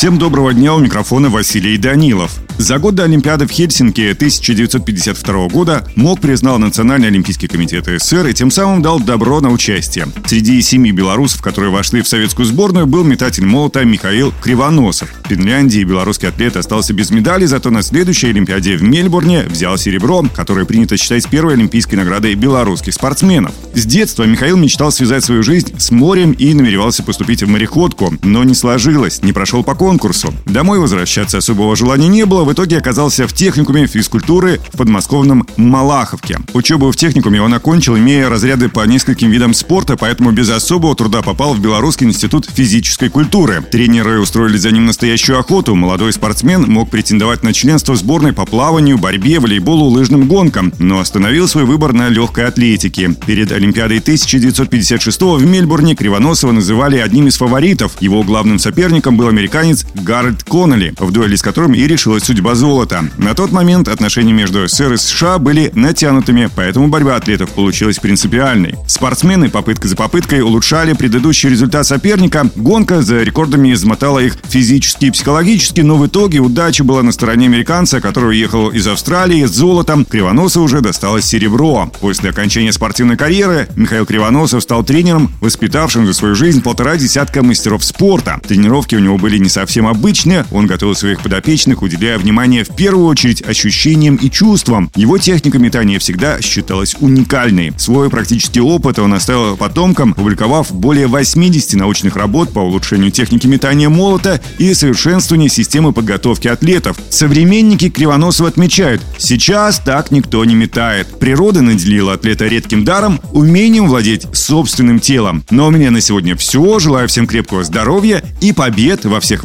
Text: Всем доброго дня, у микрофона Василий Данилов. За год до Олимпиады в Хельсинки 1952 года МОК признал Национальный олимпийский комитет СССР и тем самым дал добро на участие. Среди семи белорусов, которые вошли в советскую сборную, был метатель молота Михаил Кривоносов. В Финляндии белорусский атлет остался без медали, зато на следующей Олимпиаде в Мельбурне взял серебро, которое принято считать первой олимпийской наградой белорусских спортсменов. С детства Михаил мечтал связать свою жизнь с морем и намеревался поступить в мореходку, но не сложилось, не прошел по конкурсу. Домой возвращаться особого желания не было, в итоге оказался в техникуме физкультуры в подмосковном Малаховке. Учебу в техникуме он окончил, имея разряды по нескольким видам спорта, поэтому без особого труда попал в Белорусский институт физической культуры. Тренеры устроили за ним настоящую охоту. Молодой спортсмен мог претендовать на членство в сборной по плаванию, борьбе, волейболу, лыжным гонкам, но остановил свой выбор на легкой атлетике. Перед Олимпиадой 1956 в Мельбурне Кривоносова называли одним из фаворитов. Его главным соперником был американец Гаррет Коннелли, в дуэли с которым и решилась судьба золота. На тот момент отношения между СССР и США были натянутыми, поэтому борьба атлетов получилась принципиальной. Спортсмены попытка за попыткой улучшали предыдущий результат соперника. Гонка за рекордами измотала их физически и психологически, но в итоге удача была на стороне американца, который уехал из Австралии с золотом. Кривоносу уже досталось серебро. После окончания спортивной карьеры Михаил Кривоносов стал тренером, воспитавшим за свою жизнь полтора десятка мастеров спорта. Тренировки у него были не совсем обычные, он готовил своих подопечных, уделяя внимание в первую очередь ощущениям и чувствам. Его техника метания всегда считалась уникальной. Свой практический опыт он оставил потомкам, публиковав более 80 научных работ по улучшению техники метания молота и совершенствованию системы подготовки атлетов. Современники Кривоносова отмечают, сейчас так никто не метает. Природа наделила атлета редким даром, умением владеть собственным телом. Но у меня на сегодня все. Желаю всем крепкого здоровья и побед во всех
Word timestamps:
Всем 0.00 0.16
доброго 0.16 0.54
дня, 0.54 0.74
у 0.74 0.78
микрофона 0.78 1.28
Василий 1.28 1.76
Данилов. 1.76 2.40
За 2.56 2.78
год 2.78 2.94
до 2.94 3.04
Олимпиады 3.04 3.46
в 3.46 3.50
Хельсинки 3.50 4.10
1952 4.10 5.48
года 5.48 5.86
МОК 5.94 6.20
признал 6.20 6.58
Национальный 6.58 7.08
олимпийский 7.08 7.48
комитет 7.48 7.86
СССР 7.86 8.26
и 8.26 8.34
тем 8.34 8.50
самым 8.50 8.82
дал 8.82 9.00
добро 9.00 9.40
на 9.40 9.50
участие. 9.50 10.08
Среди 10.26 10.60
семи 10.60 10.92
белорусов, 10.92 11.40
которые 11.40 11.70
вошли 11.70 12.02
в 12.02 12.08
советскую 12.08 12.44
сборную, 12.44 12.86
был 12.86 13.02
метатель 13.02 13.46
молота 13.46 13.82
Михаил 13.84 14.32
Кривоносов. 14.42 15.10
В 15.24 15.28
Финляндии 15.28 15.84
белорусский 15.84 16.28
атлет 16.28 16.56
остался 16.56 16.92
без 16.92 17.10
медали, 17.10 17.46
зато 17.46 17.70
на 17.70 17.82
следующей 17.82 18.28
Олимпиаде 18.28 18.76
в 18.76 18.82
Мельбурне 18.82 19.42
взял 19.42 19.78
серебро, 19.78 20.24
которое 20.34 20.66
принято 20.66 20.98
считать 20.98 21.28
первой 21.28 21.54
олимпийской 21.54 21.94
наградой 21.94 22.34
белорусских 22.34 22.92
спортсменов. 22.92 23.52
С 23.74 23.86
детства 23.86 24.24
Михаил 24.24 24.58
мечтал 24.58 24.92
связать 24.92 25.24
свою 25.24 25.42
жизнь 25.42 25.78
с 25.78 25.90
морем 25.90 26.32
и 26.32 26.52
намеревался 26.52 27.02
поступить 27.02 27.42
в 27.42 27.48
мореходку, 27.48 28.12
но 28.22 28.44
не 28.44 28.54
сложилось, 28.54 29.22
не 29.22 29.32
прошел 29.32 29.64
по 29.64 29.74
конкурсу. 29.90 30.32
Домой 30.46 30.78
возвращаться 30.78 31.38
особого 31.38 31.74
желания 31.74 32.06
не 32.06 32.24
было, 32.24 32.44
в 32.44 32.52
итоге 32.52 32.78
оказался 32.78 33.26
в 33.26 33.32
техникуме 33.32 33.88
физкультуры 33.88 34.60
в 34.72 34.76
подмосковном 34.76 35.48
Малаховке. 35.56 36.38
Учебу 36.54 36.92
в 36.92 36.96
техникуме 36.96 37.42
он 37.42 37.52
окончил, 37.54 37.96
имея 37.96 38.28
разряды 38.28 38.68
по 38.68 38.86
нескольким 38.86 39.30
видам 39.32 39.52
спорта, 39.52 39.96
поэтому 39.96 40.30
без 40.30 40.48
особого 40.48 40.94
труда 40.94 41.22
попал 41.22 41.54
в 41.54 41.60
Белорусский 41.60 42.06
институт 42.06 42.48
физической 42.48 43.08
культуры. 43.08 43.64
Тренеры 43.68 44.20
устроили 44.20 44.58
за 44.58 44.70
ним 44.70 44.86
настоящую 44.86 45.40
охоту. 45.40 45.74
Молодой 45.74 46.12
спортсмен 46.12 46.62
мог 46.70 46.88
претендовать 46.88 47.42
на 47.42 47.52
членство 47.52 47.94
в 47.94 47.96
сборной 47.96 48.32
по 48.32 48.46
плаванию, 48.46 48.96
борьбе, 48.96 49.40
волейболу, 49.40 49.86
лыжным 49.86 50.28
гонкам, 50.28 50.72
но 50.78 51.00
остановил 51.00 51.48
свой 51.48 51.64
выбор 51.64 51.92
на 51.92 52.08
легкой 52.08 52.46
атлетике. 52.46 53.16
Перед 53.26 53.50
Олимпиадой 53.50 53.98
1956 53.98 55.20
в 55.20 55.44
Мельбурне 55.44 55.96
Кривоносова 55.96 56.52
называли 56.52 56.98
одним 56.98 57.26
из 57.26 57.38
фаворитов. 57.38 58.00
Его 58.00 58.22
главным 58.22 58.60
соперником 58.60 59.16
был 59.16 59.26
американец 59.26 59.79
Гаррет 59.94 60.44
Коннелли, 60.44 60.94
в 60.98 61.10
дуэли 61.10 61.36
с 61.36 61.42
которым 61.42 61.74
и 61.74 61.86
решилась 61.86 62.24
судьба 62.24 62.54
золота. 62.54 63.04
На 63.18 63.34
тот 63.34 63.52
момент 63.52 63.88
отношения 63.88 64.32
между 64.32 64.68
СССР 64.68 64.92
и 64.92 64.96
США 64.96 65.38
были 65.38 65.70
натянутыми, 65.74 66.50
поэтому 66.54 66.88
борьба 66.88 67.16
атлетов 67.16 67.50
получилась 67.50 67.98
принципиальной. 67.98 68.76
Спортсмены 68.86 69.48
попытка 69.48 69.88
за 69.88 69.96
попыткой 69.96 70.42
улучшали 70.42 70.92
предыдущий 70.92 71.48
результат 71.48 71.86
соперника. 71.86 72.48
Гонка 72.56 73.02
за 73.02 73.22
рекордами 73.22 73.72
измотала 73.72 74.18
их 74.18 74.36
физически 74.48 75.06
и 75.06 75.10
психологически, 75.10 75.80
но 75.80 75.96
в 75.96 76.06
итоге 76.06 76.38
удача 76.40 76.84
была 76.84 77.02
на 77.02 77.12
стороне 77.12 77.46
американца, 77.46 78.00
который 78.00 78.30
уехал 78.30 78.70
из 78.70 78.86
Австралии 78.86 79.44
с 79.44 79.50
золотом. 79.50 80.04
Кривоносу 80.04 80.60
уже 80.62 80.80
досталось 80.80 81.24
серебро. 81.24 81.90
После 82.00 82.30
окончания 82.30 82.72
спортивной 82.72 83.16
карьеры 83.16 83.68
Михаил 83.76 84.06
Кривоносов 84.06 84.62
стал 84.62 84.84
тренером, 84.84 85.32
воспитавшим 85.40 86.06
за 86.06 86.12
свою 86.12 86.34
жизнь 86.34 86.62
полтора 86.62 86.96
десятка 86.96 87.42
мастеров 87.42 87.84
спорта. 87.84 88.40
Тренировки 88.46 88.94
у 88.94 89.00
него 89.00 89.18
были 89.18 89.38
не 89.38 89.48
совсем 89.48 89.69
обычные, 89.78 90.44
он 90.50 90.66
готовил 90.66 90.94
своих 90.94 91.20
подопечных, 91.20 91.82
уделяя 91.82 92.18
внимание 92.18 92.64
в 92.64 92.74
первую 92.74 93.06
очередь 93.06 93.42
ощущениям 93.42 94.16
и 94.16 94.30
чувствам. 94.30 94.90
Его 94.94 95.18
техника 95.18 95.58
метания 95.58 95.98
всегда 95.98 96.40
считалась 96.40 96.96
уникальной. 97.00 97.72
Свой 97.76 98.10
практический 98.10 98.60
опыт 98.60 98.98
он 98.98 99.14
оставил 99.14 99.56
потомкам, 99.56 100.14
публиковав 100.14 100.72
более 100.72 101.06
80 101.06 101.74
научных 101.74 102.16
работ 102.16 102.52
по 102.52 102.60
улучшению 102.60 103.10
техники 103.10 103.46
метания 103.46 103.88
молота 103.88 104.40
и 104.58 104.74
совершенствованию 104.74 105.48
системы 105.50 105.92
подготовки 105.92 106.48
атлетов. 106.48 106.96
Современники 107.10 107.88
Кривоносова 107.90 108.48
отмечают, 108.48 109.02
сейчас 109.18 109.78
так 109.78 110.10
никто 110.10 110.44
не 110.44 110.54
метает. 110.54 111.06
Природа 111.18 111.62
наделила 111.62 112.14
атлета 112.14 112.46
редким 112.46 112.84
даром, 112.84 113.20
умением 113.32 113.86
владеть 113.86 114.26
собственным 114.32 115.00
телом. 115.00 115.44
Но 115.50 115.66
у 115.66 115.70
меня 115.70 115.90
на 115.90 116.00
сегодня 116.00 116.36
все. 116.36 116.78
Желаю 116.78 117.08
всем 117.08 117.26
крепкого 117.26 117.64
здоровья 117.64 118.22
и 118.40 118.52
побед 118.52 119.04
во 119.04 119.20
всех 119.20 119.44